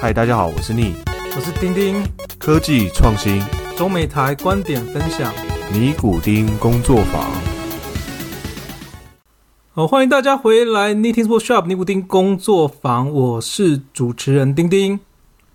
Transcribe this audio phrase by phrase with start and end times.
[0.00, 0.94] 嗨，大家好，我是逆，
[1.34, 2.00] 我是丁丁，
[2.38, 3.42] 科技创新，
[3.76, 5.34] 中美台观点分享，
[5.72, 7.28] 尼古丁工作坊。
[9.72, 15.00] 好，欢迎大家回来，Knitting Workshop 尼古丁工作坊，我是主持人丁丁，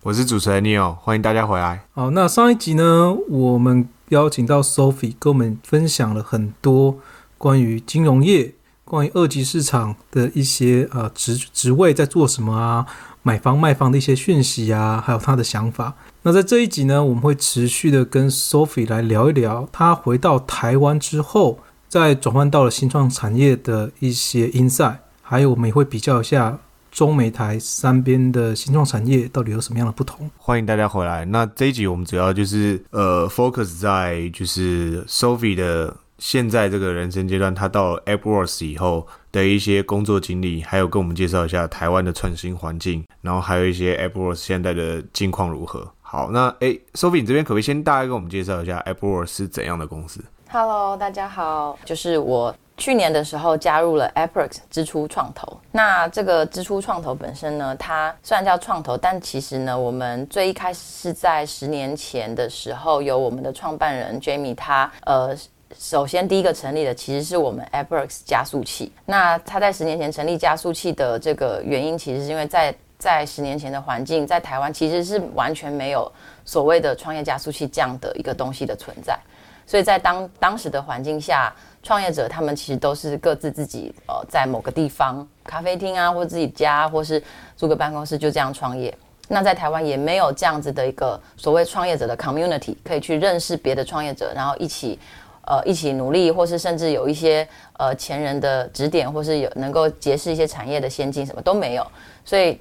[0.02, 1.86] 我是主持人 Neil，欢迎大家回来。
[1.94, 6.98] 好，那上一集呢，我们邀请到 Sophie 跟我们分享了很多
[7.38, 8.52] 关于金融业、
[8.94, 12.86] 关于二级市场的一些呃职职位在做什么啊，
[13.22, 15.94] 买房卖房的一些讯息啊，还有他的想法。
[16.22, 21.58] 那在这一集呢，我们会持续的跟 Sophie 来聊一聊，他回到台湾之后。
[21.86, 26.58] 在转换到了新创产业的一些 insight，还有我们也会比较一下
[26.90, 30.28] 中美台三边的新创产业到底有什么样的不同。
[30.36, 31.24] 欢迎大家回来。
[31.26, 45.86] 那这一集我们主要就是呃 focus 在就是 Sophie 的现在这个人生阶段，他到 AppleWorks 以后的一些工作经历，还有跟我们介绍一下台湾的创新环境，然后还有一些 AppleWorks 现在的境况如何。
[46.00, 50.18] 好，那诶 Sophie 你这边可不可以先大概跟我们介绍一下 AppleWorks 是怎样的公司
[50.50, 55.60] ？Hello，大家好，就是我去年的时候加入了 Appex 支出创投。
[55.72, 65.36] 那这个支出创投本身呢，它虽然叫创投，但其实呢，我们最一开始是在十年前的时候，由我们的创办人 Jamie 他呃，
[65.78, 68.92] 首先第一个成立的其实是我们 Appex 加速器。
[69.06, 76.10] 那他在十年前成立加速器的这个原因，其实是因为在在十年前的环境，在台湾其实是完全没有
[76.44, 79.18] 所谓的创业加速器这样的一个东西的存在。
[79.66, 87.22] 所以在当当时的环境下，创业者他们其实都是各自自己呃在某个地方咖啡厅啊，或自己家，或是
[87.56, 88.94] 租个办公室就这样创业。
[89.26, 94.98] 那在台湾也没有这样子的一个所谓创业者的 community，可以去认识别的创业者，然后一起
[95.46, 97.46] 呃一起努力，或是甚至有一些
[97.78, 101.86] 呃前人的指点，或是有能够结识一些产业的先进，什么都没有。
[102.24, 102.60] 所以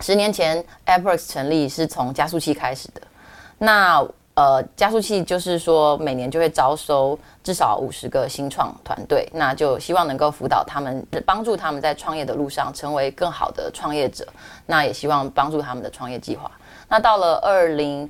[0.00, 3.00] 十年前 Appex 成立是从加速器开始的。
[3.58, 14.28] 那呃，加速器就是说，每年就会招收至少五十个新创团队，那就希望能够辅导他们，帮助他们在创业的路上成为更好的创业者。
[14.66, 16.50] 那也希望帮助他们的创业计划。
[16.86, 18.06] 那到了二零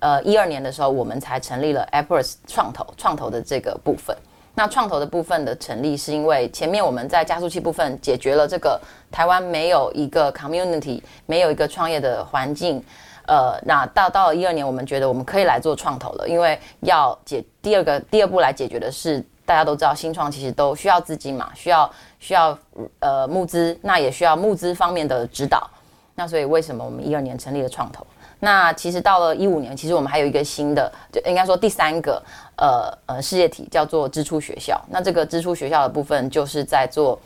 [0.00, 4.16] 呃一二年的时候，我们才成立了 Apps 创投创投的这个部分。
[4.52, 8.78] 那创投的部分的成立，是因为前面我们在加速器部分解决了这个
[9.10, 12.82] 台湾没有一个 community，没有一个创业的环境。
[13.26, 21.88] 呃，那到到了一二年，我们觉得我们可以来做创投了，因为要解第二个第二步来解决的是，大家都知道新创其实都需要资金嘛，需要
[22.18, 22.58] 需要
[22.98, 25.70] 呃募资，那也需要募资方面的指导。
[26.16, 28.04] 那所以为什么我们一二年成立了创投？
[28.40, 32.22] 那其实到了一五年，其实我们还有一个新的，就应该说第三个
[32.56, 34.80] 呃呃事业体叫做支出学校。
[34.88, 37.20] 那这个支出学校的部分就是在做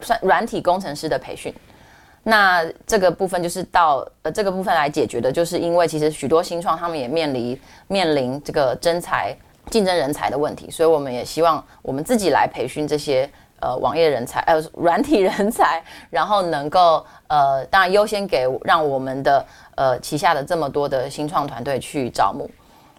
[0.00, 1.52] 算软体工程师的培训。
[2.22, 9.36] 那这个部分就是到呃这个部分来解决的，就是因为其实许多新创他们也面临面临这个征才
[9.70, 13.28] 竞争人才的问题，所以我们也希望我们自己来培训这些
[13.62, 19.44] 呃网页人才呃软体人才， 然后能够呃当然优先给让我们的
[19.76, 22.50] 呃旗下的这么多的新创团队去招募。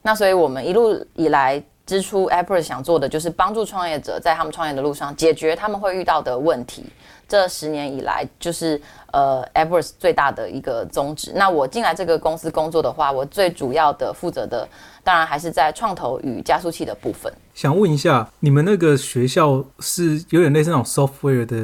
[0.02, 6.86] 那所以我们一路以来支出 Apple 想做的就是帮助创业者在他们创业的路上解决他们会遇到的问题。
[7.28, 8.80] 这十年以来，就是
[9.12, 11.32] 呃，Everest 最大的一个宗旨。
[11.34, 14.68] 那我进来这个公司工作的话，我最主要的负责的，
[15.04, 17.34] 当然还是在创投与加速器的部分。
[17.56, 21.56] 想问一下，你们那个学校是有点类似那种 software 的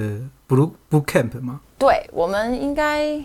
[0.48, 1.62] blue boot camp 吗？
[1.78, 3.22] 对，我们应该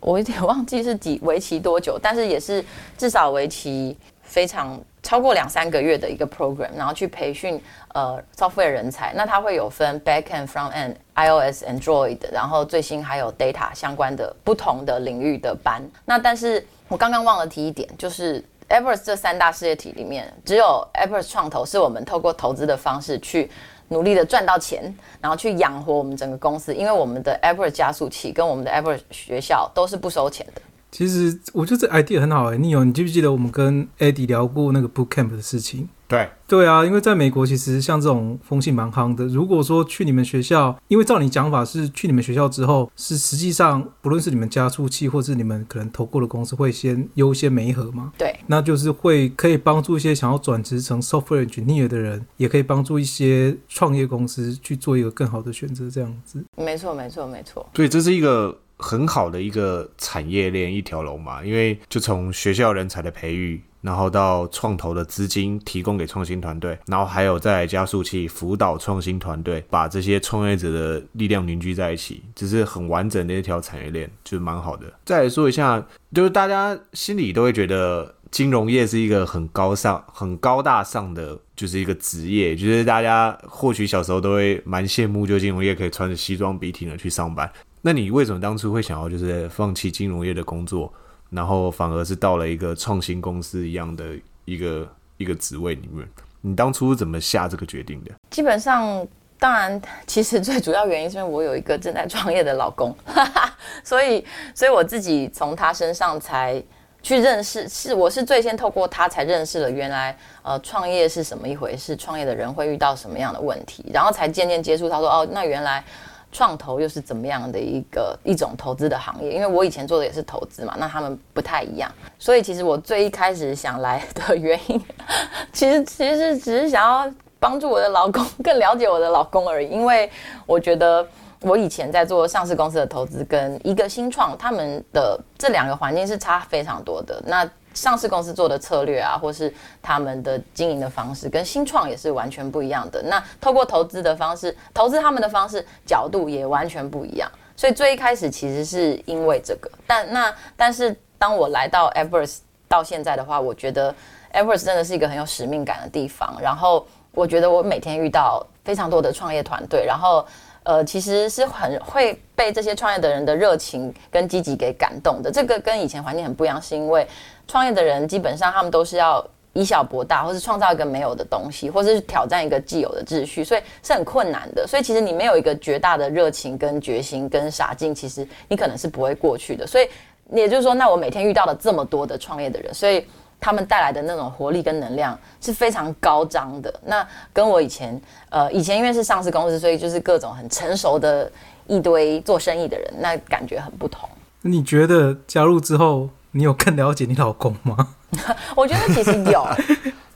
[0.00, 2.62] 我有点忘记是几为期多久，但是也是
[2.98, 4.78] 至少为期非常。
[5.02, 7.62] 超过两三个月的一个 program，然后去培训
[7.94, 9.12] 呃 software 人才。
[9.14, 15.80] 那它会有分 back end、front end、iOS、Android，然后最新还有 data 相关的不同的领域的班。
[16.04, 23.48] 那但是我刚刚忘了提一点，就是 e v e r s 这三大事业体里面，只有 e v e r s 创投是我们透过投资的方式去
[23.90, 26.74] 努力的赚到钱，然后去养活我们整个公司。
[26.74, 30.60] 因为我们的 Evers 加速器跟我们的 Evers 学校都是不收钱的。
[30.90, 35.88] 其实我觉得这 idea 很好哎，你有你记不记得我们跟 Eddie 聊过那个 boot camp 的事情？
[36.08, 39.26] 对对啊，因为在美国其实像这种风气蛮夯的。
[39.26, 48.12] 如果说去你们学校，因为照你讲法是去你们学校之后，是实际上不论是你们加速器，或是你们可能投过的公司会先优先媒合嘛？
[48.16, 56.44] 对，那就是会可以帮助一些想要转职成 software engineer 的人，也可以帮助一些创业公司去做一个更好的选择，这样子。
[56.56, 57.68] 没错，没错，没错。
[57.72, 58.56] 对，这是一个。
[58.78, 74.86] 很好的一个产业链一条龙嘛，因为就从学校人才的培育，然后到创投的资金提供给创新团队，然后还有在加速器辅导创新团队，把这些创业者的力量凝聚在一起，这是很完整的一条产业链，就是蛮好的。
[75.04, 75.82] 再来说一下，
[76.12, 87.50] 就是大家心里都会觉得金融业是一个很高尚、很高大上的，就是一个职业，就是大家或许小时候都会蛮羡慕，就金融业可以穿着西装笔挺的去上班。
[87.86, 90.92] 那你为什么当初会想要就是放弃金融业的工作，
[91.30, 94.04] 然后反而是到了一个创新公司一样的
[94.44, 94.88] 一个
[95.18, 96.04] 一个职位里面？
[96.40, 98.10] 你当初怎么下这个决定的？
[98.28, 99.06] 基本上，
[99.38, 102.92] 当然，其实最主要原因是因为我有一个正在创业的老公，
[103.84, 106.60] 所以，所以我自己从他身上才
[107.04, 115.84] 去认识，是我是最先透过他才认识了原来呃创业是什么一回事，创业的人会遇到什么样的问题，然后才渐渐接触他说哦，那原来。
[116.32, 119.32] 创投又是怎么样的一个一种投资的行业？
[119.32, 121.90] 因为我以前做的也是投资嘛，那他们不太一样。
[122.18, 124.80] 所以其实我最一开始想来的原因，
[125.52, 129.68] 其实其实只是想要帮助我的老公更了解我的老公而已。
[129.68, 130.10] 因为
[130.44, 131.06] 我觉得
[131.40, 137.22] 我以前在做上市公司的投资，跟一个新创，他们的这两个环境是差非常多的。
[137.26, 139.52] 那上市公司做的策略啊，或是
[139.82, 143.02] 他们的经营的方式，跟新创也是完全不一样的。
[143.02, 147.30] 那透过投资的方式，投资他们的方式角度也完全不一样。
[147.54, 153.94] 所以最一开始其实是因为这个，但那但是当我来到 e v e r s 到现在的话，我觉得
[154.32, 156.34] e v e r s 真的是一个很有使命感的地方。
[156.40, 160.26] 然后我觉得我每天遇到非常多的创业团队，然后。
[160.66, 165.30] 呃，其实是很会被这些创业的人的热情跟积极给感动的。
[165.30, 167.06] 这个跟以前环境很不一样，是因为
[167.46, 174.66] 创业的人基本上他们都是要以小博大，或是创造一个没有的东西，或者是挑战一个既有的秩序，所以是很困难的。
[174.66, 179.64] 所以其实你没有一个绝大的热情跟决心跟傻劲，其实你可能是不会过去的。
[179.64, 179.88] 所以
[180.32, 183.06] 也就是说，那我每天遇到了这么多的创业的人，所以。
[183.40, 186.72] 他们带来的那种活力跟能量是非常高涨的。
[186.84, 188.00] 那跟我以前，
[188.30, 191.30] 呃，以前因为是上市公司，所以就是各种很成熟的
[191.66, 194.08] 一堆做生意的人，那感觉很不同。
[194.42, 197.94] 你觉得加入之后，你有更了解你老公吗？
[198.56, 199.46] 我觉得其实有，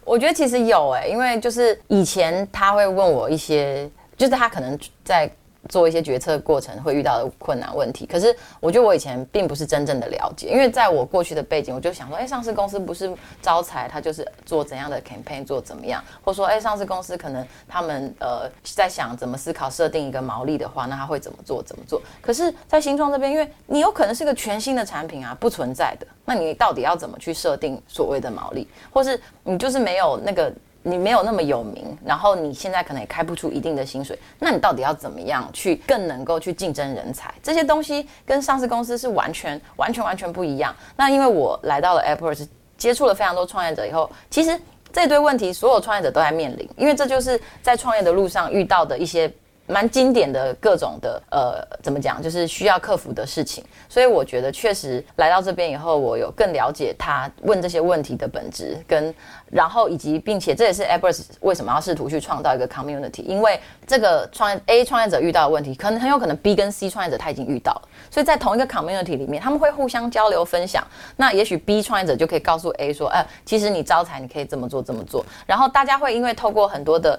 [0.04, 5.30] 我觉得其实有哎，因为就是以前他会问我一些，就是他可能在。
[5.68, 22.00] 做一些决策过程会遇到的困难问题，可是我觉得我以前并不是真正的了解，因为在我过去的背景，我就想说，哎，上市公司不是招财，他就是做怎样的 campaign 做怎么样，或者说，哎，上市公司可能他们呃在想怎么思考设定一个毛利的话，那他会怎么做怎么做？
[22.22, 30.50] 可是，在新创这边，因为你有可能是个全新的产品啊，不存在的，那你到底要怎么去设定所谓的毛利，或是你就是没有那个。
[30.82, 37.32] 你没有那么有名，然后你现在可能也开不出一定的薪水，那你到底要怎么样去更能够去竞争人才？
[37.42, 40.74] 这些东西跟上市公司是完全、完全、完全不一样。
[40.96, 42.46] 那因为我来到了 Apple，是
[42.78, 44.58] 接触了非常多创业者以后，其实
[44.92, 49.32] 这堆问题所有创业者都在面临，因为这就是在创业的路上遇到的一些。
[49.70, 53.64] 蛮经典的各种的呃，怎么讲，就是需要克服的事情。
[53.88, 59.14] 所以我觉得确实来到这边以后，我有更了解他问这些问题的本质，跟
[59.50, 70.86] 然后以及并且这也是 a b r a s 为什么要试图去创造一个 community，因为这个创业 A 创业者遇到的问题，可能很有可能 B 跟 C 创业者他已经遇到了，所以在同一个 community 里面，他们会互相交流分享。
[71.16, 75.24] 那也许 B 创业者就可以告诉 A 说，哎，其实你招财你可以这么做这么做。
[75.46, 77.18] 然后大家会因为透过很多的。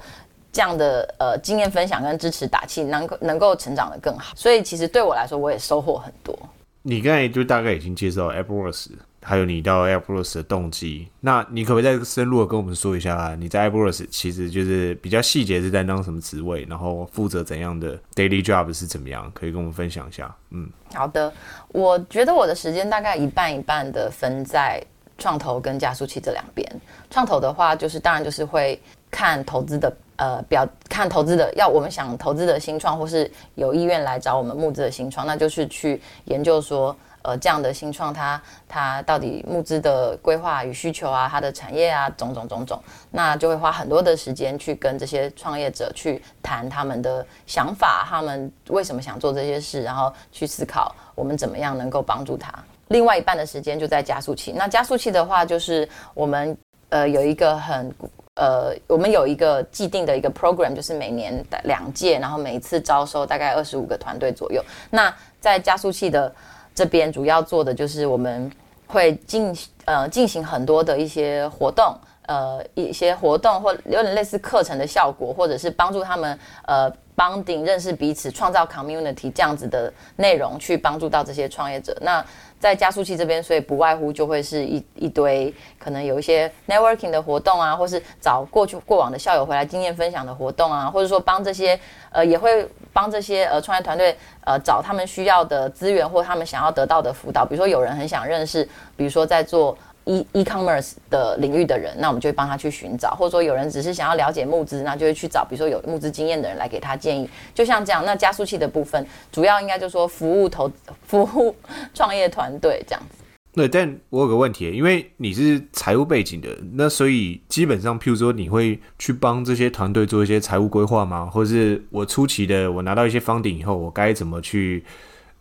[0.52, 6.38] 这样的呃经验分享跟支持打气，能够能够成长的更好，所以其实对我来说，我也收获很多。
[6.84, 8.88] 你刚才就大概已经介绍 AppWorks，
[9.22, 20.36] 还有你到 AppWorks 的动机，那你可不可以再深入的跟我们说一下，你在 AppWorks 其实就是比较细节是担当什么职位，然后负责怎样的 daily job 是怎么样，可以跟我们分享一下？
[20.50, 21.32] 嗯，好的，
[21.68, 24.84] 我觉得我的时间大概一半一半的分在
[25.20, 26.68] 创投跟加速器这两边。
[27.12, 29.94] 创投的话，就是当然就是会看投资的。
[30.18, 38.40] 呃，表看投资的要我们想投资的新创，或是有意愿来找我们募资的新创，那就是去研究说，呃，这样的新创它
[38.70, 52.54] 它到底募资的规划与需求啊，它的产业啊，种种种种，那就会花很多的时间去跟这些创业者去谈他们的想法，他们为什么想做这些事，然后去思考我们怎么样能够帮助他。
[52.90, 56.56] 另外一半的时间就在加速器，那加速器的话，就是我们
[56.90, 57.92] 呃有一个很。
[58.36, 64.64] 呃，我们有一个既定的一个 program，就是每年两届，然后每一次招收大概二十五个团队左右。
[64.90, 66.34] 那在加速器的
[66.74, 68.50] 这边，主要做的就是我们
[68.88, 71.94] 会进呃进行很多的一些活动，
[72.28, 76.92] 呃一些活动或有点类似课程的效果，或者是帮助他们呃。
[77.14, 81.96] bonding 认识彼此、创造 community 这样子的内容去帮助到这些创业者。
[82.02, 82.26] 那
[82.62, 91.78] 在加速器这边，所以不外乎就会是一一堆可能有一些 networking 的活动啊，或是找过去过往的校友回来经验分享的活动啊，或者说帮这些
[92.12, 94.16] 呃也会帮这些呃创业团队
[94.46, 97.44] 呃找他们需要的资源或他们想要得到的辅导。
[97.44, 98.64] 比如说有人很想认识，
[98.96, 107.30] 比如说在做 e e commerce 的领域的人，那我们就会帮他去寻找；或者说有人只是想要了解募资，那就会去找比如说有募资经验的人来给他建议。
[107.54, 110.72] 就像这样，那加速器的部分主要应该就是说服务投
[111.06, 111.56] 服务
[111.94, 113.18] 创业团队这样子。
[113.54, 121.26] 对，但我有个问题，因为你是财务背景的，那所以基本上，譬如说，你会去帮这些团队做一些财务规划吗？
[121.26, 124.86] 或是我初期的，我拿到一些方顶以后，我该怎么去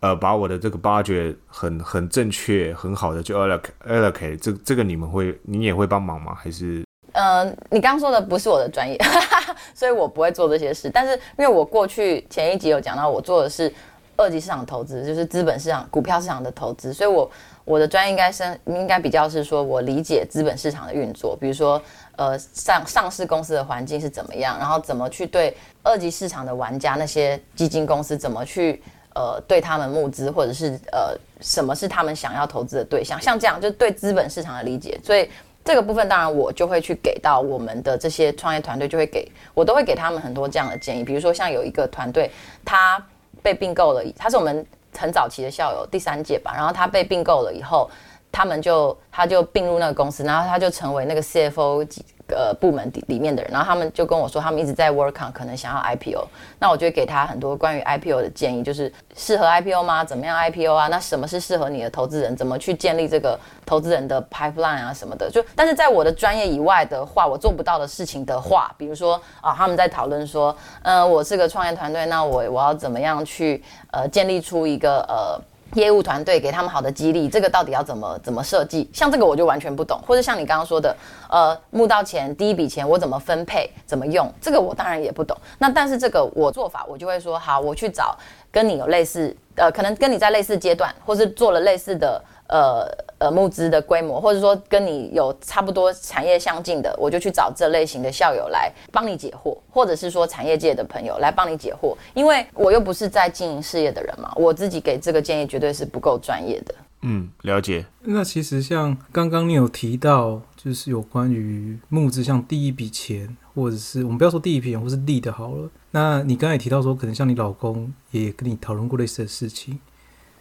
[0.01, 4.39] 呃把我的这个挖掘很很正确、很好的就 allocate allocate？
[4.39, 6.35] 这这个你们会，你也会帮忙吗？
[6.35, 6.85] 还是？
[7.13, 8.97] 嗯，你刚刚说的不是我的专业，
[9.73, 10.89] 所以我不会做这些事。
[10.89, 13.73] 但是因为我过去前一集有讲到，我做的是
[14.15, 17.31] 二级市场投资，就是资本市场、股票市场的投资，所以我。
[17.63, 21.79] 我的专业应该是应该比较是说，我理解资本市场的运作，比如说，
[22.15, 28.81] 呃，上上市公司的环境是怎么样，然后怎么去对二级市场的玩家那些基金公司怎么去
[29.15, 34.99] 呃对他们募资，或者是呃什么是他们想要投资的对象，像这样就对资本市场的理解。
[35.03, 35.29] 所以
[35.63, 41.03] 这个部分当然我就会去给到我们的这些创业团队，就会给我都会给他们很多这样的建议。
[41.03, 42.31] 比如说像有一个团队，
[42.65, 43.03] 他
[43.41, 44.65] 被并购了，他是我们。
[44.93, 47.89] 很早期的校友，第三届吧，然后他被并购了以后，
[48.29, 51.87] 他们就他就并入那个公司，然后他就成为那个 CFO
[52.31, 56.27] 呃部门里面的人，然后他们就跟我说，他们一直在 work on，可能想要 IPO，
[56.59, 60.03] 那我就给他很多关于 IPO 的建议，就是适合 IPO 吗？
[60.03, 60.87] 怎么样 IPO 啊？
[60.87, 62.35] 那什么是适合你的投资人？
[62.35, 65.29] 怎么去建立这个投资人的 pipeline 啊什么的？
[65.29, 75.41] 就但是在我的专业以外的话，我做不到的事情的话，比如说啊，他们在讨论说，嗯，我是个创业团队，那我我要怎么样去呃建立出一个呃。
[75.73, 78.89] 业务团队给他们好的激励，这个到底要怎么怎么设计？
[78.93, 80.95] 像这个我就完全不懂，或者像你刚刚说的，
[81.29, 85.37] 呃，募到钱第一笔钱我怎么分配、怎么用，这个我当然也不懂。
[85.57, 88.17] 那但是这个我做法，我就会说好，我去找
[88.51, 92.21] 跟你有类似，呃，可能跟你在类似阶段，或是做了类似的。
[92.51, 92.85] 呃
[93.17, 106.75] 呃，募资的规模，或者说跟你有差不多产业相近的，我就去找这类型的校友来帮你解惑，或者是说产业界的朋友来帮你解惑，因为我又不是在经营事业的人嘛，我自己给这个建议绝对是不够专业的。
[107.03, 107.85] 嗯，了解。
[108.01, 115.69] 那其实像刚刚你有提到，就是有关于募资，像第一笔钱，或者是我们不要说第一笔钱，或是利的好了。
[115.91, 119.79] 那你刚才提到说，可能像你老公也跟你讨论过类似的事情。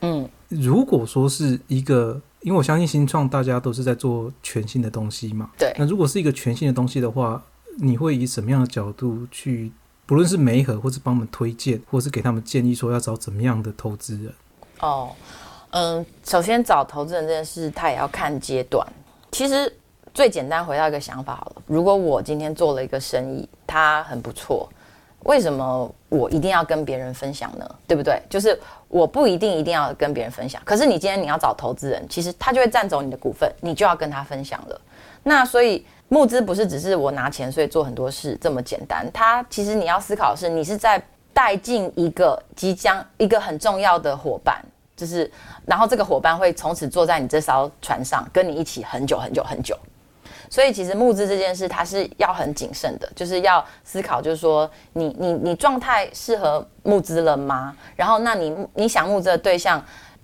[0.00, 5.50] 嗯，如果说是一个，因为我相信新创大家都是在做全新的东西嘛。
[5.58, 5.74] 对。
[5.78, 7.42] 那如果是一个全新的东西的话，
[7.78, 9.70] 你会以什么样的角度去，
[10.06, 14.32] 不论是媒合，或是帮我们推荐，或是给他们建议，说要找怎么样的投资人？
[14.80, 15.10] 哦，
[15.70, 18.86] 嗯，首先找投资人这件事，他也要看阶段。
[19.30, 19.72] 其实
[20.12, 21.62] 最简单，回到一个想法好了。
[21.66, 24.68] 如果我今天做了一个生意，它很不错。
[25.24, 27.68] 为什么我一定要跟别人分享呢？
[27.86, 28.20] 对不对？
[28.28, 28.58] 就是
[28.88, 34.80] 我不一定一定要跟别人分享，可是你今天你要找投资人，其实他就会占走你的股份，你就要跟他分享了。
[35.22, 41.00] 那所以募资不是只是我拿钱所以做很多事这么简单，他其实你要思考的是，你是在
[41.34, 44.64] 带进一个即将一个很重要的伙伴，
[44.96, 45.30] 就是
[45.66, 49.76] 然后这个伙伴会从此坐在你这艘船上，跟你一起很久很久很久。
[50.50, 57.76] 所以其实募资这件事，它是要很谨慎的，就是要思考，就是说你你你状态适合募资了吗？
[57.94, 59.80] 然后那你你想募资的对象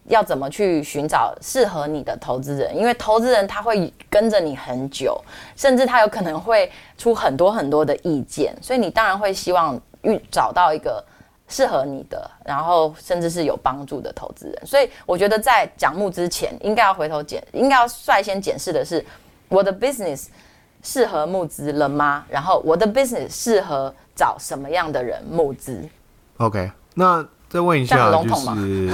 [0.06, 2.76] 要怎么去寻找适合你的投资人？
[2.76, 5.16] 因为投资人他会跟着你很久，
[5.54, 6.68] 甚至他有可能会
[6.99, 11.04] 出很多很多的意见，所以你当然会希望遇找到一个
[11.47, 14.66] 适合你的，然后甚至是有帮助的投资人。
[14.66, 19.06] 所以我觉得在讲募之前，应该要回头检，应该要率先检视的是。
[19.48, 20.26] 我的 business
[20.82, 22.24] 适合募资了吗？
[22.28, 25.82] 然后我的 business 适合找什么样的人募资
[26.38, 28.90] ？OK，那再问一下，就是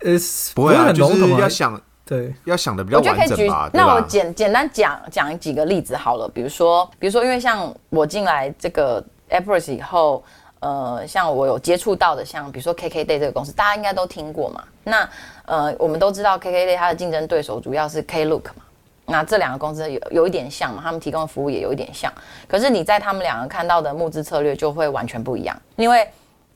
[0.00, 0.18] 呃，
[0.54, 3.68] 不会啊，就是要想对，要想的比较完整吧？
[3.72, 10.22] 那我简简单讲讲几个例子好了，比如说，比如说，因为像我进来这个 Apple 以后，
[10.60, 14.64] 呃，像我有接触到的，像比如说 KKday 这个公司，大家应该都听过嘛？
[14.84, 15.08] 那
[15.44, 18.62] 呃，我们都知道 KKday 它的竞争对手主要是 Klook 嘛。
[19.08, 20.82] 那这两个公司有有一点像嘛？
[20.84, 22.12] 他们提供的服务也有一点像，
[22.46, 25.60] 可是你在他们两个看到的募资策略就会完全不一样。
[25.76, 26.06] 因为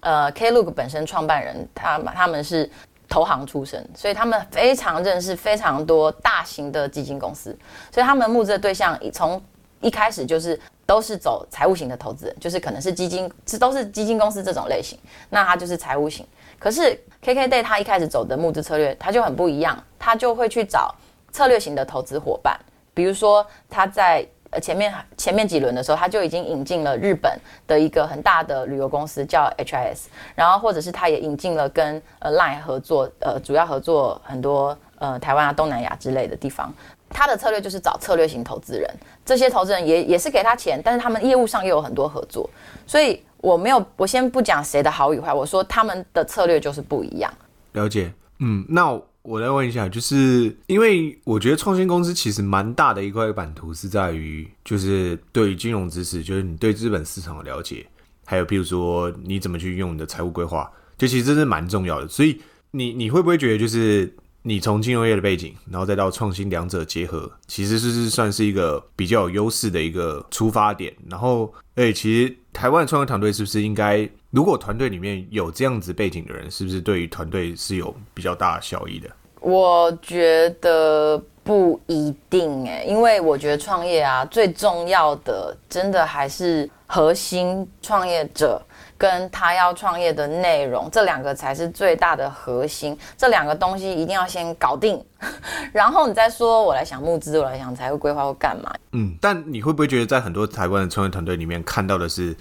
[0.00, 2.71] 呃，Klook 本身创办人他他们是
[3.09, 7.56] 投行出身，所以他们非常认识非常多大型的基金公司，
[7.90, 9.40] 所以他们募资的对象从
[9.80, 14.99] 一开始就是都是走财务型的投资人，就是可能是基金，这都是基金公司这种类型，
[15.30, 16.26] 那他就是财务型。
[16.59, 20.94] 可是 KKday 他一开始走的募资策略，他就很不一样，他就会去找
[21.33, 22.59] 策略型的投资伙伴，
[22.95, 27.37] 比如说他在呃前面前面几轮的时候，他就已经引进了日本
[27.67, 36.73] 的一个很大的旅游公司叫 HIS，然后或者是他也引进了跟呃 Line 合作，呃主要合作很多呃台湾啊东南亚之类的地方。
[37.15, 38.91] 他的策略就是找策略型投资人，
[39.23, 42.49] 这些投资人也也是给他钱，但是他们业务上又有很多合作，
[42.87, 47.31] 所以我没有，我先不讲谁的好与坏，我说他们的策略就是不一样。
[47.73, 57.87] 了解，嗯，那我再问一下，就是因为我觉得创新公司其实蛮大的一块版图是在于，就是对于金融知识，就是你对资本市场的了解，
[58.25, 62.09] 还有譬如说你怎么去用你的财务规划，就其实这是蛮重要的。
[62.09, 64.12] 所以你你会不会觉得就是？
[64.45, 70.93] 你从金融业的背景，然后再到创新，两者结合，其实是是算是一个比较有优势的一个出发点。
[71.09, 73.99] 然后，哎，其实台湾的创业团队是不是应该，
[74.33, 79.09] 如果团队里面有这样子背景的人，是不是对于团队是有比较大的效益的？
[79.41, 88.61] 我觉得不一定哎，因为我觉得创业啊，最重要的真的还是核心创业者。
[88.99, 92.97] 跟他要创业的内容，这两个才是最大的核心。
[93.17, 95.05] 这两个东西一定要先搞定，
[95.75, 98.73] 然后你再说我来想募资，我来想财务规划或干嘛。
[98.93, 102.33] 嗯，但你会不会觉得在很多台湾的创业团队里面看到的是，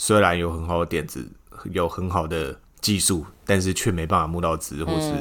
[0.00, 1.22] 虽然有很好的点子，
[1.72, 5.12] 有很好的技术，但是却没办法募到资，或是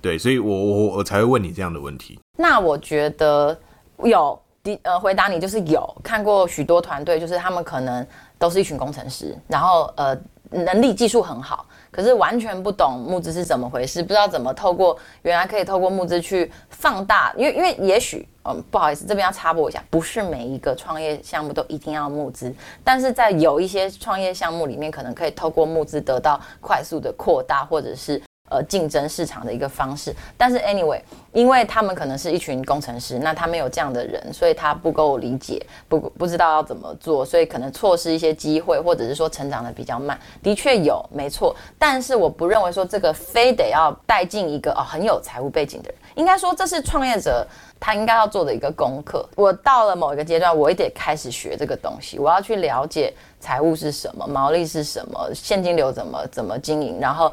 [0.00, 2.18] 对，所以我我我才会问你这样的问题。
[2.38, 3.54] 那我觉得
[4.02, 4.40] 有，
[4.84, 8.06] 呃，回答你就是有看过许多团队，就是他们可能。
[8.36, 10.14] 都是一群工程师，然后呃
[10.50, 11.64] 能力技术很好，
[11.94, 28.20] 可是完全不懂募资是怎么回事，不知道怎么透过原来可以透过募资去放大，因为因为也许嗯不好意思这边要插播一下，不是每一个创业项目都一定要募资，但是在有一些创业项目里面，可能可以透过募资得到快速的扩大，或者是。
[28.50, 31.00] 呃，竞争市场的一个方式，但是 anyway，
[31.32, 40.20] 因为他们可能是一群工程师，那他们有这样的人，所以他不够理解，不不知道要怎么做，所以可能错失一些机会，或者是说成长的比较慢。
[40.42, 47.46] 的确有，没错，但是我不认为说这个非得要带进一个哦很有财务背景的人，应该说这是创业者
[47.80, 49.26] 他应该要做的一个功课。
[49.36, 57.32] 我到了某一个阶段，我也得开始学这个东西，我要去了解财务是什么，毛利是什么，现金流怎么怎么经营，然后。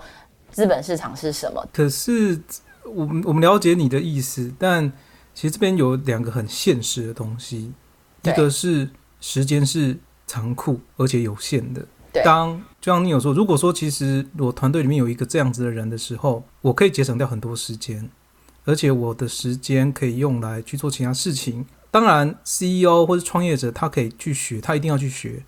[0.52, 1.68] 资本市场是什么？
[1.74, 2.40] 可是
[2.86, 4.92] 我们我们了解你的意思，但
[5.34, 7.72] 其实这边有两个很现实的东西，
[8.24, 11.86] 一个是时间是残酷而且有限的。
[12.26, 18.10] 当就像你有说，如果说其实我团队里面有一个这样子的人的时候，我可以节省掉很多时间，
[18.66, 21.66] 而且我的时间可以用来去做其他事情。
[21.90, 25.44] 当然，CEO 或者创业者他可以去学，他一定要去学，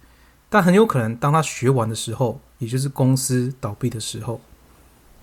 [0.50, 4.40] 但很有可能当他学完的时候，也就是公司倒闭的时候。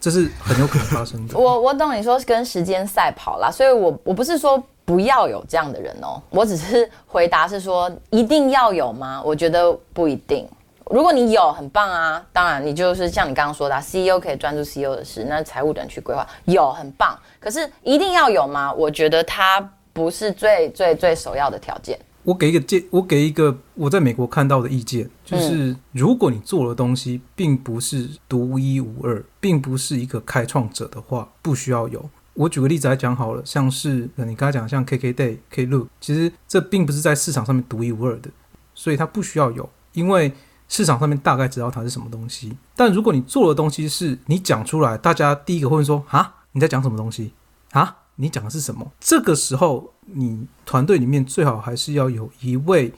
[0.00, 1.38] 这是很有可能发生的。
[1.38, 9.22] 我我懂你说跟时间赛跑啦，所以我我不是说不要有这样的人哦，我只是回答是说一定要有吗？
[9.24, 10.48] 我觉得不一定。
[10.86, 17.16] 如果你有，很棒啊，当然你就是像你刚刚说的，CEO 可以专注 CEO 的事，那财务人去规划，有很棒。
[17.38, 18.72] 可是一定要有吗？
[18.72, 19.60] 我觉得它
[19.92, 21.96] 不是最最最首要的条件。
[22.22, 32.11] 我给一个建，我给一个我在美国看到的意见，就是如果你做的东西并不是独一无二，并不是一个开创者的话，不需要有。
[32.35, 38.30] 我举个例子来讲好了，像是你刚才讲像 KKday、Klook，其实这并不是在市场上面独一无二的，
[38.74, 40.33] 所以它不需要有，因为
[40.68, 42.56] 市场上面大概知道它是什么东西。
[42.76, 47.33] 但如果你做的东西是你讲出来，大家第一个会说啊，你在讲什么东西
[47.72, 47.96] 啊？
[48.20, 48.92] 你讲的是什么？
[49.00, 52.92] 这个时候，你团队里面最好还是要有一位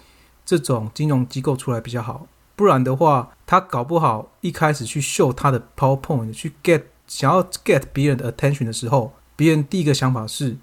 [0.45, 10.57] 这种金融机构出来比较好，不然的话，他搞不好一开始去秀他的 PowerPoint，去 get 想要 get 别人的 attention 的时候，别人第一个想法是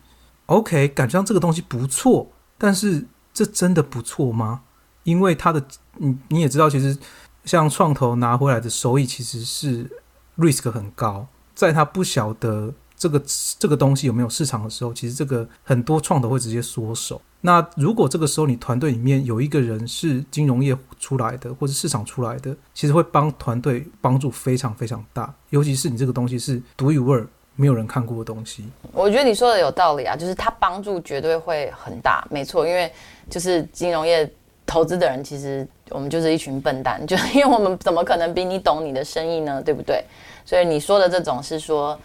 [0.48, 4.64] ：OK，感觉上这个东西不错，但是这真的不错吗？
[5.04, 6.98] 因为他的，你你也知道，其实
[7.46, 9.90] 像创投拿回来的收益其实是
[10.38, 12.74] risk 很高，在他不晓得。
[13.00, 13.24] 这个
[13.58, 17.20] 这个东西有没有市场的时候，其实这个很多创投会直接缩手。
[17.40, 25.34] 那如果这个时候你团队里面有一个人是金融业出来的，或者市场出来的，其实会帮团队帮助非常非常大。
[25.50, 28.66] 尤其是你这个东西是独一无二、没有人看过的东西。
[28.92, 32.68] 我觉得你说的有道理啊，就是他帮助绝对会很大，没错。
[32.68, 32.92] 因为
[33.30, 34.30] 就是金融业
[34.66, 39.62] 投资的人，其实我们就是一群笨蛋，就因为我们怎么可能比你懂你的生意呢？
[39.62, 40.04] 对不对？
[40.44, 41.98] 所以你说的这种是说。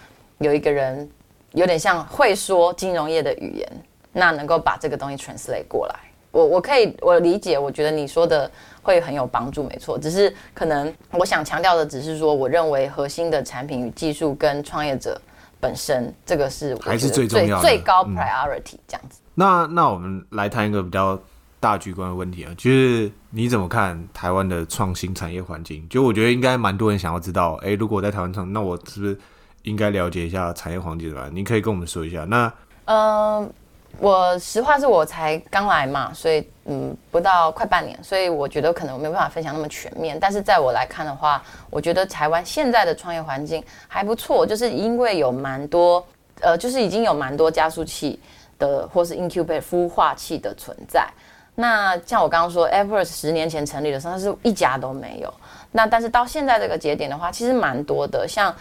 [0.44, 1.08] 有一个人
[1.52, 5.94] 有点像会说金融业的语言，那能够把这个东西 translate 过来。
[6.30, 8.50] 我我可以我理解，我觉得你说的
[8.82, 9.98] 会很有帮助，没错。
[9.98, 15.20] 只是可能我想强调的只是说，我认为核心的产品与技术跟创业者
[15.60, 19.20] 本身，这个是还是最重要的最高 priority 这样子。
[19.34, 21.18] 那那我们来谈一个比较
[21.60, 25.88] 大局观的问题啊，就是你怎么看台湾的创新产业环境？
[25.88, 29.16] 就我觉得应该蛮多人想要知道，哎，如果我在台湾创，那我是不是
[29.64, 31.28] 应该了解一下产业环境吧？
[31.30, 32.24] 你可以跟我们说一下。
[32.24, 32.52] 那
[32.86, 33.52] 嗯。
[34.00, 40.18] 我实话是我才刚来嘛，所以嗯，不到快半年，所以我觉得可能我没办法分享那么全面。
[40.18, 46.04] 但是在我来看的话，我觉得台湾现在的创业环境还不错，就是因为有蛮多
[46.40, 48.18] 呃，就是已经有蛮多加速器
[48.58, 51.08] 的或是 incubate 孵化器的存在。
[51.54, 55.32] 那像我刚刚说 e v e r s 十年前成立的时候，它是一家都没有。
[55.70, 58.52] 那但是到现在这个节点的话，其实蛮多的，像。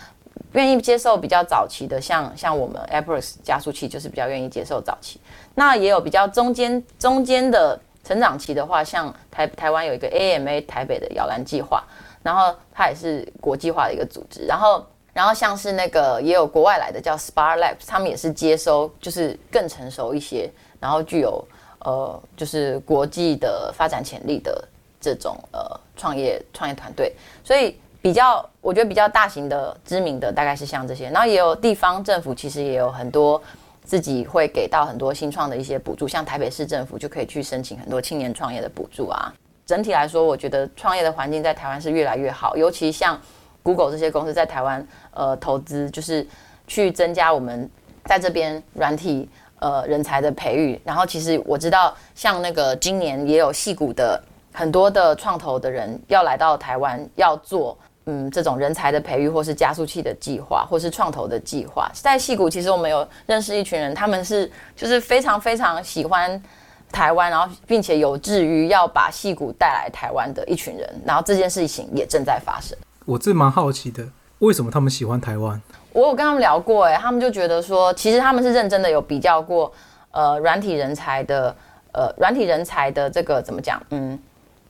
[0.53, 5.19] 愿意接受比较早期的，像像我们 Apples 加速器就是比较愿意接受早期。
[5.55, 11.83] 那也有比较中间中间的成长期的话，像台台湾有一个 AMA 台北的摇篮计划，
[12.21, 14.45] 然后它也是国际化的一个组织。
[14.45, 21.43] 然后然后像是那个也有国外来的叫 Spar Labs，他们也是接收就是更成熟一些，然后具有
[21.79, 24.67] 呃就是国际的发展潜力的
[25.01, 27.75] 这种呃创业创业团队，所以。
[28.03, 33.41] 比较，我觉得比较大型的、知名的大概是像这些，然后也有地方政府，其实也有很多
[33.85, 39.33] 自己会给到很多新创的一些补助，像台北市政府就可以去申请很多青年创业的补助啊。
[39.65, 43.17] 整体来说，我觉得创业的环境在台湾是越来越好，尤其像
[43.63, 46.27] Google 这些公司在台湾呃投资，就是
[46.67, 47.69] 去增加我们
[48.03, 50.77] 在这边软体呃人才的培育。
[50.83, 57.77] 然后其实我知道，像那个今年也有戏股的很多的创投的人要来到台湾要做。
[58.05, 66.43] 嗯，这种人才的培育，或是加速器的计划，或是创投的计划，在戏谷其实我们有认识一群人，他们是就是非常非常喜欢
[66.91, 72.77] 台湾，然后并且有志于要把戏谷带来台湾的一群人，然后这件事情也正在发生。
[73.05, 74.05] 我这蛮好奇的，
[74.39, 75.61] 为什么他们喜欢台湾？
[75.93, 79.71] 我有跟他们聊过，哎，他们就觉得说，其实他们是认真的有比较过，
[80.11, 81.55] 呃，软体人才的，
[81.93, 83.81] 呃，软体人才的这个怎么讲？
[83.91, 84.19] 嗯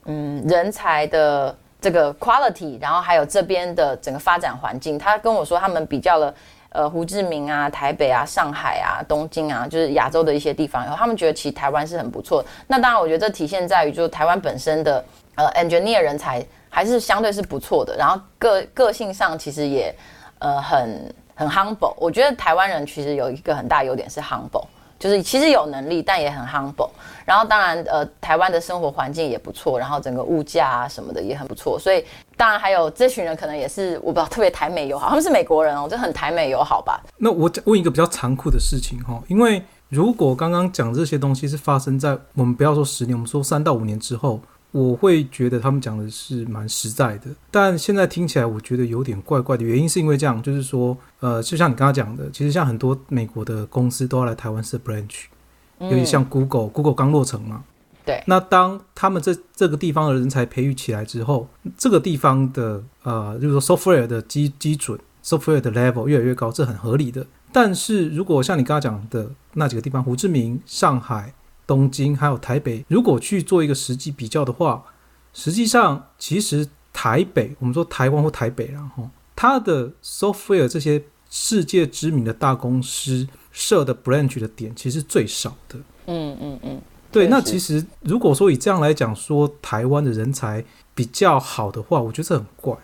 [0.05, 1.55] 嗯，人才的。
[1.83, 6.33] 这个 quality，然后还有这边的整个发展环境，他跟我说他们比较了，
[6.69, 12.41] 呃，胡志明啊、台北啊、上海啊、东京啊，就是亚洲的一些地方，然后他们觉得其实台湾是很不错。
[12.67, 15.03] 那当然，我觉得这体现在于就是台湾本身的
[15.35, 19.93] 呃 engineer 人才还是相对是不错的，然后个个性上其实也
[20.39, 21.93] 呃很很 humble。
[21.97, 24.65] 我觉得台湾人其实有一个很大优点是 humble。
[25.03, 26.89] 就是其实有能力，但也很 humble。
[27.25, 31.77] 然后当然，呃，台湾的生活环境也不错，然后整个物价啊什么的也很不错。
[31.77, 32.05] 所以
[32.37, 37.03] 当然还有这群人可能也是我不知道特别台美友好，他们是美国人哦，就很台美友好吧。
[37.17, 44.39] 那我问一个比较残酷的事情哈，因为如果刚刚讲这些东西是发生在我们不要说十年，我们说三到五年之后。
[44.73, 49.63] 我会觉得他们讲的是蛮实在的，但现在听起来我觉得有点怪怪的。
[49.63, 55.25] 原因是因为这样，就是说，呃，就像你刚刚讲的，其实像很多美国的公司都要来台湾设 branch，
[55.77, 57.63] 尤其像 Google，Google 刚落成嘛。
[58.03, 58.23] 对。
[58.25, 67.23] 那当他们这这个地方的人才培育起来之后，这个地方的呃，就是说 software 的基基准，software 的 level 越来越高，这很合理的。
[67.51, 71.31] 但是如果像你刚刚讲的那几个地方，胡志明、上海。
[71.65, 74.83] 东京还有台北，如果去做一个实际比较的话，
[75.33, 85.79] 实际上其实台北，我们说台湾或台北，然后它的 software 这些世界知名的大公司设的 branch 的点其实最少的。
[86.05, 87.27] 嗯嗯嗯，对。
[87.27, 92.75] 那其实如果说以这样来讲，说台湾的人才比较好的话，我觉得这很怪。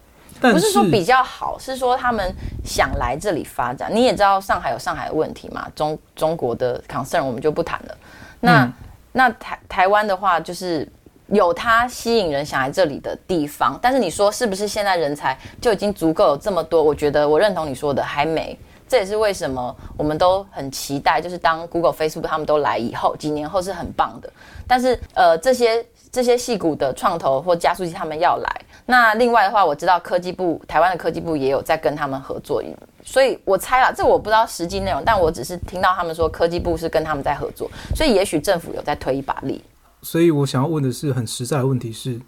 [0.42, 3.94] 但不是说比较好，是说他们想来这里发展。
[3.94, 7.98] 你也知道上海有上海的问题嘛，中中国的 concern 我们就不谈了。
[8.40, 8.72] 那
[9.12, 10.88] 那台台湾的话，就是
[11.28, 16.82] 有它吸引人想来这里的地方，但是你说是不是现在人才就已经足够有这么多？
[16.82, 18.58] 我觉得我认同你说的还没。
[18.88, 24.28] 这也是为什么我们都很期待，就是当 Google、Facebook 他们都来以后，几年后是很棒的。
[24.68, 28.62] 但是呃，这些这些细股的创投或加速器他们要来。
[28.88, 32.64] 那另外的话，我知道科技部台湾的科技部也有在跟他们合作。
[33.10, 39.60] 所以我猜了，这我不知道实际内容，但我只是听到他们说科技部是跟他们在合作，所以也许政府有在推一把力。
[40.04, 42.22] 所以我想要问的是很实在的问题是，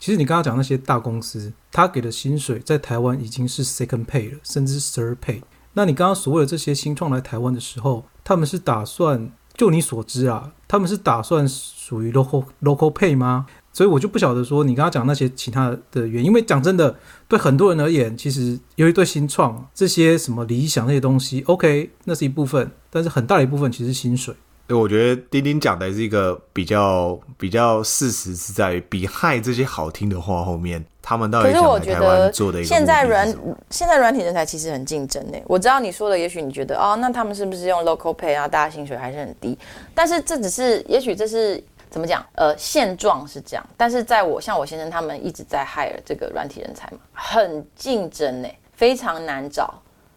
[0.00, 5.40] 其实你刚刚讲那些大公司，他给的薪水在台湾已经是 second pay 了，甚至 third pay。
[5.74, 13.46] 那你刚刚所谓的这些新创来台湾的时候，他们是打算就你所知啊，他们是打算属于 local local pay 吗？
[13.76, 16.96] 所以我就不晓得说你刚刚讲那些其他的原因，因为讲真的，
[17.28, 24.34] 对很多人而言，其实由于对新创这些什么理想那些东西，OK，那是一部分，但是很大的一部分其实薪水。
[24.66, 33.30] 对，我觉得丁丁讲的是一个比较比较事实是在于比害这些好听的话后面，他们到底可是我觉想来台做的一个现在软
[33.68, 35.36] 现在软体人才其实很竞争呢。
[35.46, 38.48] 我知道你说的，也许你觉得哦，那他们是不是用 local pay 啊？
[38.48, 39.56] 大家薪水还是很低，
[39.94, 42.24] 但是这只是，也许这是怎么讲？
[42.34, 49.72] 呃，现状是这样，但是在我像我先生他们一直在 hire 这个软体人才嘛，很竞争呢，非常难找。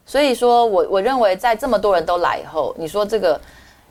[0.06, 3.40] 所以说我我认为在这么多人都来以后，你说这个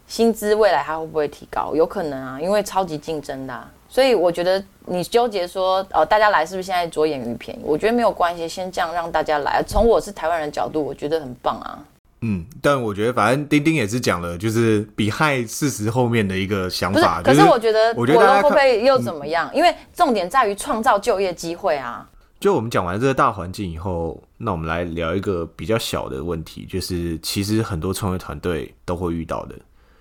[0.07, 1.75] 薪资未来还会不会提高？
[1.75, 7.63] 有可能啊，因为超级竞争的、所以我觉得你纠结说，呃，大家来是不是现在着眼于便宜？
[7.65, 9.63] 我觉得没有关系，先这样让大家来。
[9.67, 11.79] 从我是台湾人角度，我觉得很棒啊。
[12.21, 19.51] 嗯，但我觉得反正丁丁也是讲了，就是比害事实后面的一个想法。，可是我觉得我觉得大家 local 看 pay 又怎么样？
[19.55, 22.09] 因为重点在于创造就业机会啊。
[22.41, 29.57] 就我们讲完这个大环境以后，那我们来聊一个比较小的问题，就是其实很多创业团队都会遇到的，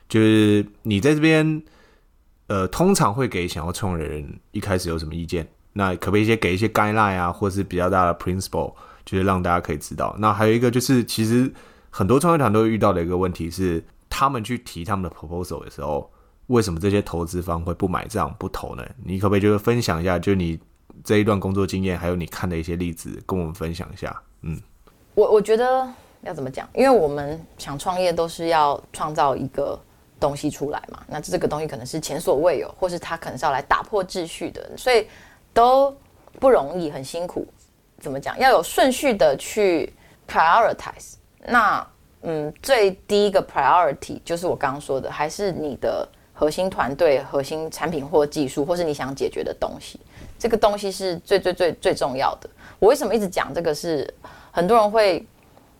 [0.08, 1.64] 就是你在这边，
[2.46, 5.48] 呃，通常会给想要创业的人一开始有什么意见？
[5.74, 8.74] 那可不可以先给一些 guideline 啊，或是比较大的 principle，
[9.06, 10.16] 就是让大家可以知道。
[10.20, 11.52] 那还有一个就是，其实
[11.90, 16.10] 很多创业团队会遇到的一个问题是，他们去提他们的 proposal 的时候，
[16.48, 18.86] 为什么这些投资方会不买账不投呢？
[19.04, 20.60] 你可不可以就是分享一下，就你
[21.04, 24.22] 这一段工作经验，还有你看的一些例子，跟我们分享一下？
[24.42, 24.60] 嗯，
[25.16, 25.88] 我我觉得
[26.22, 26.68] 要怎么讲？
[26.74, 29.80] 因为我们想创业都是要创造一个
[30.20, 31.04] 东西出来嘛。
[31.08, 35.08] 那这个东西可能是前所未有，或是它可能是要来打破秩序的，所以
[35.54, 35.96] 都
[36.40, 37.48] 不容易，很辛苦。
[38.00, 38.38] 怎么讲？
[38.40, 39.92] 要有顺序的去
[40.28, 41.17] prioritize。
[41.46, 41.86] 那
[42.22, 50.00] 嗯，最第一个 priority 就是我刚刚说的，还是你的核心团队、核心产品或技术，或是你想解决的东西。
[50.40, 52.50] 这个东西是最最最最重要的。
[52.80, 54.14] 我为什么一直讲这个是？
[54.50, 55.18] 很多人会，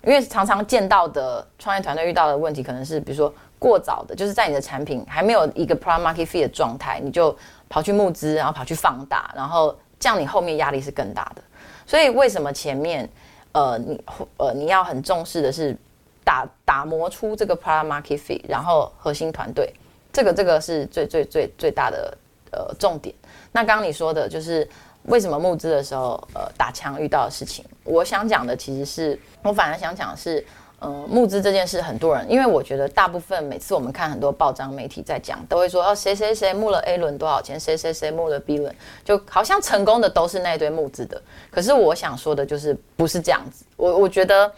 [0.04, 7.36] 因为常常见到的创业团队遇到的问题，可能是比如说过早的，就是在你的产品还没有一个 product market fit 的状态，你就
[7.68, 11.42] 跑去募资，然后跑去放大，然后这样你后面压力是更大的。
[11.88, 13.10] 所以为什么前面
[13.58, 14.04] 呃你
[14.38, 15.76] 呃你要很重视的是
[16.24, 19.74] 打打磨出这个 product market fit，然后核心团队，
[20.14, 22.16] 这个这个是最最最最大的
[22.52, 23.16] 呃重点。
[23.52, 24.70] 那刚刚你说的就是
[25.06, 30.46] 为什么募资的时候呃打枪遇到的事情，我想讲的其实是我反而想讲的是。
[30.80, 41.20] 呃，募资这件事，很多人，因为我觉得大部分每次我们看很多报章媒体在讲，都会说哦，谁谁谁募了 A 轮多少钱，谁谁谁募了 B 轮，就好像成功的都是那一堆募资的。
[41.50, 44.52] 可是我想说的就是不是这样子，我我觉得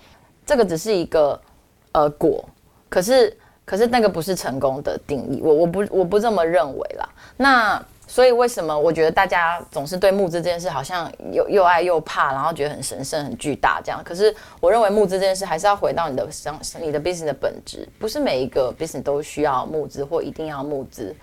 [0.46, 1.40] 这个只是一个
[1.94, 2.44] 呃果，
[2.90, 7.10] 可是可是那个不是成功的定义，我我不我不这么认为啦。
[7.38, 14.04] 那所以为什么我觉得大家总是对募资这件事好像又又爱又怕，然后觉得很神圣、很巨大这样？
[14.04, 21.16] 可是我认为募资这件事还是要回到你的商、你的 business 的本质，不是每一个 business 都需要募资或一定要募资。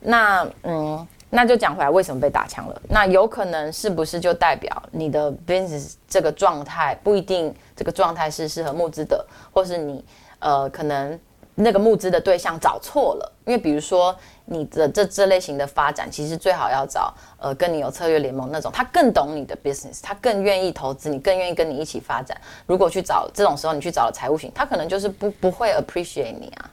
[0.00, 2.82] 那嗯，那就讲回来，为什么被打枪了？
[2.88, 10.02] 那有可能是不是就代表你的 business 这个状态不一定这个状态是适合募资的，或是你
[10.38, 11.18] 呃可能
[11.54, 13.32] 那个募资的对象找错了？
[13.44, 22.40] 因为比如说你的这这类型的发展，其实最好要找呃跟你有策略联盟那种，他更懂你的 business，他更愿意投资你，更愿意跟你一起发展。
[22.66, 26.70] 如果去找这种时候，你去找了财务型，他可能就是不不会 appreciate 你啊。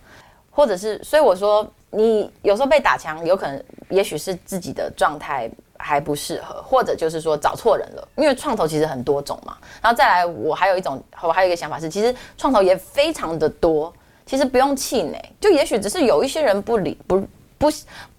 [0.55, 8.07] 或者是，所以我说，你有时候被打枪，有可能也许是自己的状态还不适合，或者就是说找错人了。
[8.17, 13.91] 因为创投其实很多种嘛，然后再来，我还有一种，我还有一个想法是，其实创投也非常的多，
[14.27, 17.25] 其实不用气馁，就也许只是有一些人不理不
[17.63, 17.71] 不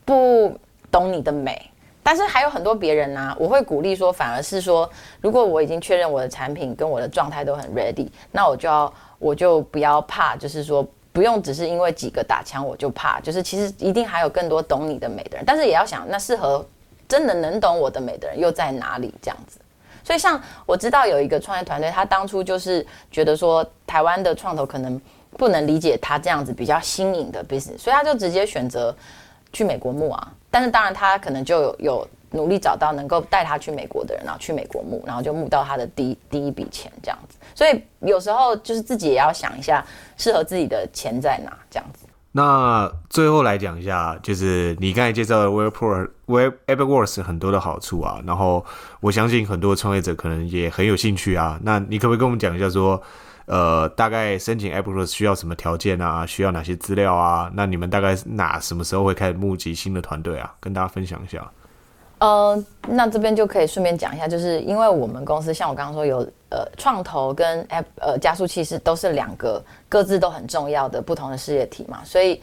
[0.07, 0.59] 不
[0.90, 1.70] 懂你的美。
[2.02, 4.88] 但是还有很多别人呢、我会鼓励说，反而是说，
[5.20, 16.64] 如果我已经确认我的产品跟我的状态都很 ready，那我就要我就不要怕，就是说不用只是因为几个打枪我就怕，就是其实一定还有更多懂你的美的人，但是也要想，那适合
[17.09, 19.12] 真的能懂我的美的人又在哪里？
[19.22, 19.59] 这样子。
[20.02, 25.00] 所以像我知道有一个创业团队，他当初就是觉得说台湾的创投可能
[25.38, 28.94] 不能理解他这样子比较新颖的 business，所以他就直接选择
[29.54, 30.32] 去美国募啊。
[30.50, 37.38] 但是当然他可能就有有努力找到能够带他去美国的人，然后去美国募，然后就募到他的第一第一笔钱这样子。
[37.54, 39.82] 所以有时候就是自己也要想一下，
[40.16, 42.04] 适合自己的钱在哪这样子。
[42.36, 48.66] 那最后来讲一下，就是你刚才介绍的 Web Pro Web AppWorks 很多的好处啊，然后
[48.98, 51.60] 我相信很多创业者可能也很有兴趣啊。
[51.62, 53.00] 那你可不可以跟我们讲一下说，
[53.46, 56.24] 呃，大概申请 AppWorks 需要什么条件啊？
[56.24, 57.50] 需要哪些资料啊？
[57.54, 60.54] 那你们大概哪什么时候会开始募集新的团队啊？
[60.61, 61.50] 跟大家分享一下。
[62.18, 72.40] 呃，那这边就可以顺便讲一下，就是因为我们公司像我刚刚说有呃创投跟 App 呃加速器是都是两个各自都很重要的不同的事业体嘛，所以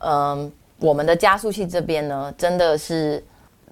[0.00, 3.24] 嗯，我们的加速器这边呢，真的是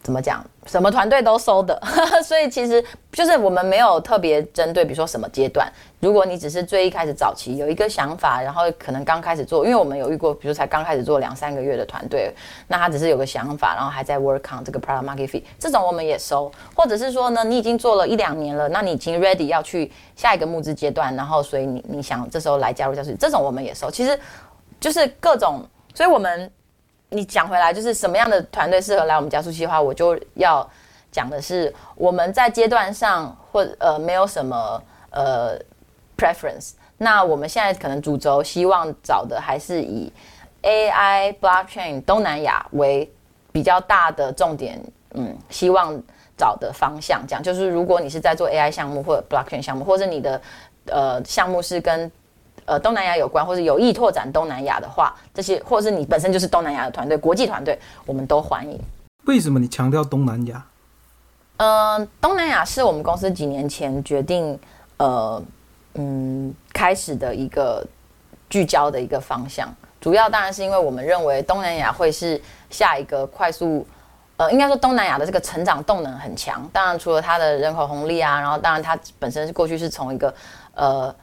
[0.02, 1.80] 怎么讲，什么团队都收的，
[2.24, 5.70] 所以其实就是我们没有特别针对，比如说什么阶段。
[6.00, 12.34] 如果你只是最一开始早期有一个想法，然后可能刚开始做，因为我们有遇过，比如才刚开始做两三个月的团队，
[12.66, 16.50] 那他只是有个想法，然后还在 work on 这个 product market fit，这种我们也收。
[16.74, 23.88] 或者是说呢，你已经做了一两年了，那你已经 ready 要去下一个募资阶段，然后所以你你想这时候来加入加速器，这种我们也收。
[23.88, 24.18] 其实
[24.80, 26.50] 就是各种，所以我们
[27.12, 30.68] 你讲回来，就是什么样的团队适合来我们加速器的话，我就要
[31.12, 35.56] 讲的是我们在阶段上或呃没有什么呃。
[36.14, 40.12] preference，那我们现在可能主轴希望找的还是以
[40.62, 43.10] AI blockchain 东南亚为
[43.50, 44.80] 比较大的重点，
[45.14, 46.00] 嗯，希望
[46.36, 50.40] 找的方向，这样就是如果你是在做 AI 项目或者 blockchain 项目，或者你的
[50.86, 52.08] 呃项目是跟
[52.64, 58.78] 呃东南亚有关，或是有意拓展东南亚的话，这些或者是你本身就是东南亚的团队，国际团队，我们都欢迎。
[59.26, 60.64] 为什么你强调东南亚？
[61.56, 64.58] 嗯，东南亚是我们公司几年前决定，
[64.96, 65.42] 呃。
[65.94, 67.86] 嗯，开始的一个
[68.48, 69.68] 聚焦的一个方向，
[70.00, 73.86] 主要当然是因为我们认为东南亚会是下一个快速，
[74.38, 76.66] 呃，应该说东南亚的这个成长动能很强。
[76.72, 80.34] 当然，除了它的人口红利啊，然后当然它本身是过去是从一个
[80.72, 81.14] 呃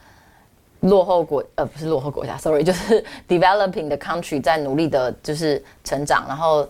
[0.80, 6.68] 落后国，呃不是落后国家，sorry，就是 developing 的 country 在努力的就是成长，然后。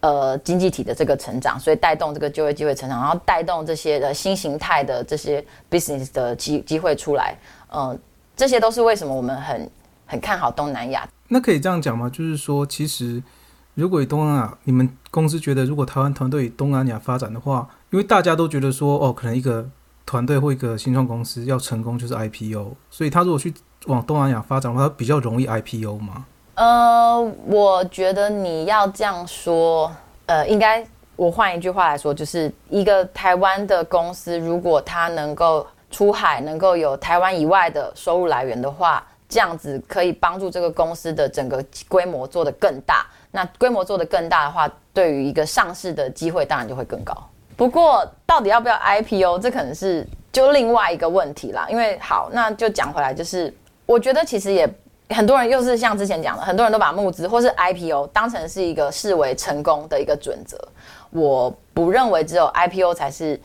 [0.00, 7.36] 呃，经济体的这个成长，所以带动这个就业机会成长，然后带动这些的新形态的这些 business 的机机会出来，
[7.74, 7.98] 嗯，
[8.36, 9.68] 这些都是为什么我们很
[10.06, 11.04] 很看好东南亚。
[11.26, 12.08] 那可以这样讲吗？
[12.08, 13.20] 就是说，其实
[13.74, 19.68] 如果以东南亚，你们公司觉得，如果台湾团队以东南亚发展的话，因为大家都觉得说，哦，可能一个
[20.08, 23.52] 团队或一个新创公司要成功就是 IPO，所以他如果去
[23.84, 26.24] 往东南亚发展的话，他比较容易 IPO 吗？
[26.54, 29.92] 呃，我觉得你要这样说，
[30.24, 30.82] 呃，应该
[31.14, 43.06] 我换一句话来说，就是一个台湾的公司，如果它能够出海，能够有台湾以外的收入来源的话，这样子可以帮助这个公司的整个规模做得更大。
[43.30, 47.14] 那规模做得更大的话，对于一个上市的机会当然就会更高。
[47.58, 51.66] 不过，到底要不要 IPO，这可能是就另外一个问题啦。
[51.68, 53.52] 因为好，那就讲回来，就是
[53.84, 54.66] 我觉得其实也。
[55.10, 60.58] 很多人又是像之前讲的，很多人都把募资或是 IPO 当成是一个视为成功的一个准则。
[61.08, 63.40] 我不认为只有 IPO 才是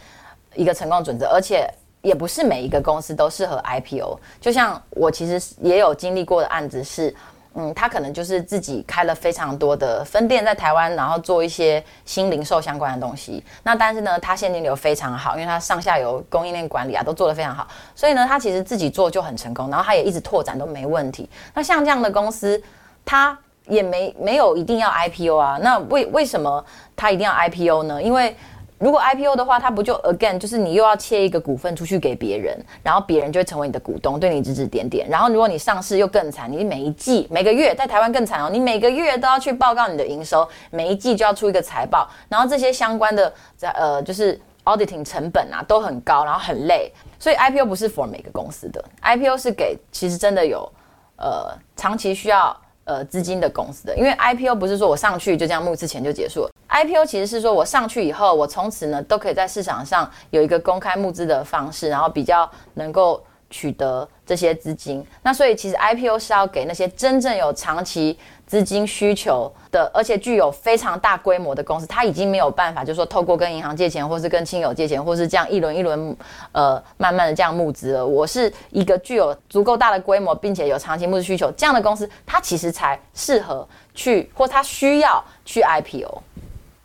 [0.55, 1.65] 一个成功准则，而且
[2.01, 4.19] 也不是每一个公司都适合 IPO。
[4.41, 7.15] 就像我其实也有经历过的案子是。
[7.55, 13.43] 嗯，他可能就是自己开了非常多的分店在台湾，然后做一些新零售相关的东西。
[13.61, 21.29] 那但是呢，他现金流非常好，因为他上下游供应链管理啊都做得非常好，所以呢，他其实自己做就很成功，然后他也一直拓展都没问题。
[21.53, 22.61] 那像这样的公司，
[23.05, 23.37] 他
[23.67, 25.59] 也没没有一定要 IPO 啊？
[25.61, 26.63] 那为为什么
[26.95, 28.01] 他一定要 IPO 呢？
[28.01, 28.35] 因为
[28.83, 35.07] 如果 IPO 的话，它不就 again 就是你又要切一个股份出去给别人，然后别人就会成为你的股东，对你指指点点。
[35.09, 46.91] 然后如果你上市又更惨，你每一季每个月在台湾更惨哦，你每个月都要去报告你的营收，每一季就要出一个财报，然后这些相关的在呃就是 auditing 成本啊都很高，然后很累。
[47.17, 50.69] 所以 IPO 不是 for 每个公司的，IPO 是给其实真的有
[51.15, 52.53] 呃长期需要
[52.85, 56.51] 呃资金的公司的，因为 IPO 不是说我上去就这样募资钱就结束了。
[56.69, 65.05] IPO 其实是说，我上去以后，我从此呢都可以在市场上有一个公开募资的方式，然后比较能够取得这些资金。
[65.21, 76.15] 那所以其实 IPO 是要给那些真正有长期资金需求的，而且具有非常大规模的公司，它已经没有办法，就是说透过跟银行借钱，或是跟亲友借钱，或是这样一轮一轮，
[76.51, 78.05] 呃，慢慢的这样募资了。
[78.05, 86.21] 我是一个具有足够大的规模，并且有长期募资需求这样的公司，它其实才适合去，或它需要去 IPO。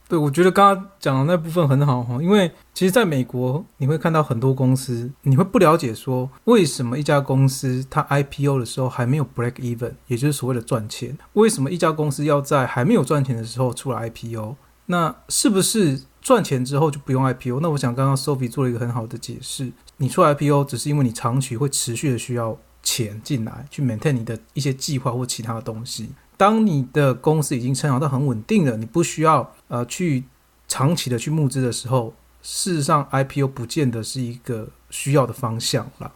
[0.09, 14.57] 对，我觉得刚刚讲的那部分很好哈，因为其实在美国，你会看到很多公司，你会不了解说为什么一家公司它 IPO 的时候还没有 break even，也就是所谓的赚钱，为什么一家公司要在还没有赚钱的时候出来 IPO？
[14.87, 17.61] 那是不是赚钱之后就不用 IPO？
[17.61, 26.09] 那我想刚刚 Sophie 做了一个很好的解释，你出 IPO 只是因为你长期会持续的需要钱进来去 maintain 你的一些计划或其他的东西。
[26.39, 30.25] 当你的公司已经成长到很稳定了，你不需要呃去
[30.69, 36.11] 长期的去募资的时候，事实上 IPO 不见得是一个需要的方向了。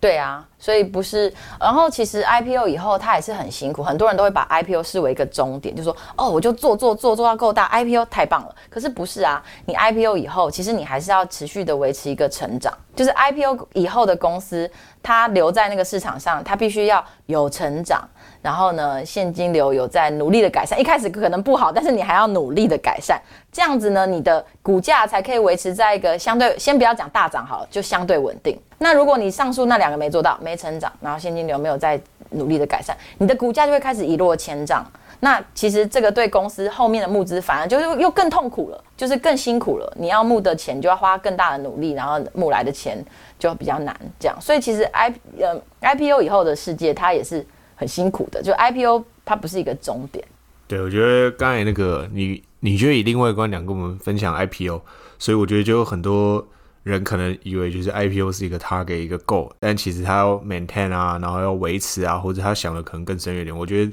[0.00, 1.32] 对啊，所以不是。
[1.58, 8.54] 然后其实 IPO 以后它也是很辛苦，很多人都会把 IPO 视为一个终点，就说哦，我就做做做做到够大，IPO 太棒了。
[8.70, 12.72] 可是不是啊，你 IPO 以后，其实你还是要持续的维持一个成长。
[12.94, 14.70] 就是 IPO 以后的公司，
[15.02, 18.08] 它留在那个市场上，它必须要有成长。
[18.48, 23.20] 然后呢，现金流有在努力的改善，一开始可能不好，但是你还要努力的改善，
[23.52, 28.58] 这样子呢，你的股价才可以维持在一个相对，先不要讲大涨好了，就相对稳定。
[28.78, 34.82] 那如果你上述那两个没做到，没成长，然后现金流没有在努力的改善，你的股价就会开始一落千丈。
[35.20, 39.92] 那其实这个对公司后面的募资反而就是又更痛苦了，就是更辛苦了。
[39.98, 42.96] 你要募的钱就要花更大的努力，然后募来的钱
[43.38, 43.94] 就比较难。
[44.18, 47.46] 这样，所以其实 I 呃 IPO 以后的世界它也是
[47.78, 48.42] 很辛苦的。
[48.42, 50.22] 就 IPO 它不是一个终点。
[50.66, 54.82] 对，我觉得刚才那个你你觉得以另外一个观点跟我们分享 IPO，
[55.18, 56.46] 所以我觉得就有很多
[56.82, 63.56] 人可能以为就是 IPO 是一个 target 一个 goal，但其实他要 maintain 啊，然后要维持啊，或者他想的可能更深远点。
[63.56, 63.92] 我觉得。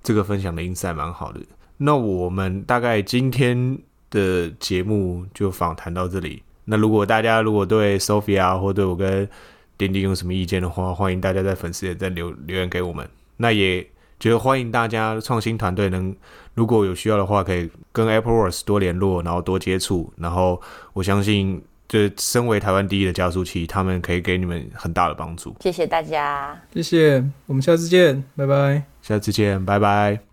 [0.00, 1.40] 这个分享的音色蛮好的，
[1.78, 3.76] 那我们大概今天
[4.10, 6.40] 的节目就访谈到这里。
[6.66, 9.28] 那如果大家如果对 Sophia 或对我跟
[9.76, 13.06] 丁丁有什么意见的话，欢迎大家在粉丝页再留留言给我们。
[13.38, 13.84] 那也
[14.20, 16.14] 觉得欢迎大家创新团队能
[16.54, 20.12] 如果有需要的话，可以跟 Apple Watch 多联络，然后多接触。
[20.16, 20.60] 然后
[20.92, 25.56] 我相信，就身为台湾第一的加速器，他们可以给你们很大的帮助。
[25.60, 28.82] 谢谢大家，谢谢，我们下次见，拜拜。
[29.00, 30.27] 下次见，拜拜。